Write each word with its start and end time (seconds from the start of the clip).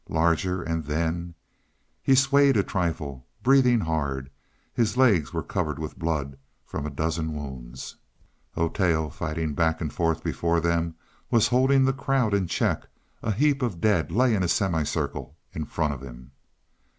"Larger 0.09 0.63
and 0.63 0.85
then" 0.85 1.35
He 2.01 2.15
swayed 2.15 2.57
a 2.57 2.63
trifle, 2.63 3.27
breathing 3.43 3.81
hard. 3.81 4.31
His 4.73 4.97
legs 4.97 5.31
were 5.31 5.43
covered 5.43 5.77
with 5.77 5.99
blood 5.99 6.39
from 6.65 6.87
a 6.87 6.89
dozen 6.89 7.35
wounds. 7.35 7.97
Oteo, 8.57 9.09
fighting 9.11 9.53
back 9.53 9.79
and 9.79 9.93
forth 9.93 10.23
before 10.23 10.59
them, 10.59 10.95
was 11.29 11.49
holding 11.49 11.85
the 11.85 11.93
crowd 11.93 12.33
in 12.33 12.47
check; 12.47 12.87
a 13.21 13.31
heap 13.31 13.61
of 13.61 13.79
dead 13.79 14.11
lay 14.11 14.33
in 14.33 14.41
a 14.41 14.47
semicircle 14.47 15.37
in 15.53 15.65
front 15.65 15.93
of 15.93 16.01
him. 16.01 16.31